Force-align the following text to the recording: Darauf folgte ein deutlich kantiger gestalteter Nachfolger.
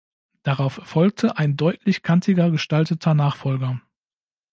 Darauf 0.41 0.81
folgte 0.83 1.37
ein 1.37 1.57
deutlich 1.57 2.01
kantiger 2.01 2.49
gestalteter 2.49 3.13
Nachfolger. 3.13 3.81